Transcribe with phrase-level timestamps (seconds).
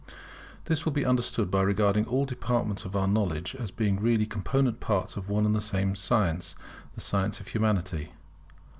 [0.65, 4.79] This will be understood by regarding all departments of our knowledge as being really component
[4.79, 6.55] parts of one and the same science;
[6.95, 8.11] the science of Humanity.